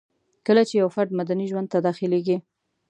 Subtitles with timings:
[0.45, 2.37] کله چي يو فرد مدني ژوند ته داخليږي